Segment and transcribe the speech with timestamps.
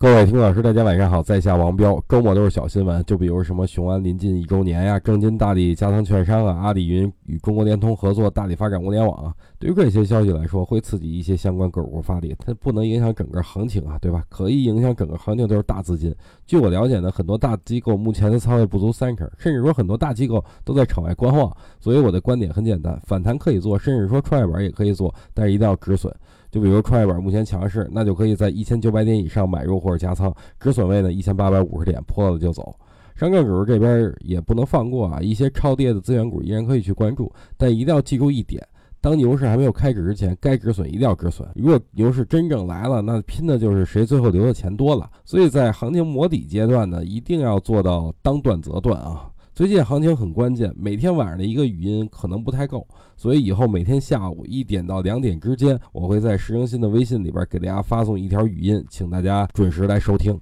[0.00, 2.00] 各位听老师，大家晚上好，在下王彪。
[2.08, 9.32] 周末都是小新闻，就比如什么雄安临近一周年呀，正金大力加仓券商啊，阿里云与中国联通合作大力发展物联网啊。
[9.58, 14.24] 对于这些消息来说，会刺激一些相关个股发力，它不能影响整个行情啊，对吧？
[14.28, 16.12] 可以影响整个行情都是大资金。
[16.46, 21.54] 据我了解呢，很多大机构目前的仓位不足三成，甚至说很多大机构都在场外观望。
[21.78, 26.12] 所以我的观点很简单，反弹可以做，甚至说创业板也可以做，但是一定要止损。
[26.50, 32.74] 就比如创业板目前强势，那就可以在一千九百点以上买入或者加仓，止损位呢一千八百五十点破了就走。
[33.18, 38.64] 上证指数这边也不能放过啊，一些超跌的资源股依然可以去关注，但一定要记住一点：
[39.00, 41.48] 当牛市还没有开始之前，该止损一定要止损。
[41.56, 45.10] 如果牛市真正来了，那拼的就是谁最后留的钱多了。
[45.24, 49.28] 所以在行情磨底阶段呢，一定要做到当断则断啊。
[49.52, 60.38] 最近行情很关键，每天晚上的一个语音可能不太够，所以以后每天下午一点到两点之间，我会在石生新的微信里边给大家发送一条语音，请大家准时来收听。